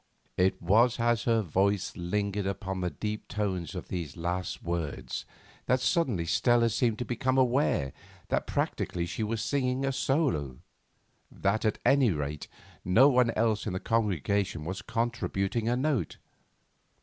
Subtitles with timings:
[0.35, 5.25] It was as her voice lingered upon the deep tones of these last words
[5.67, 7.93] that suddenly Stella seemed to become aware
[8.29, 10.57] that practically she was singing a solo;
[11.31, 12.47] that at any rate
[12.83, 16.17] no one else in the congregation was contributing a note.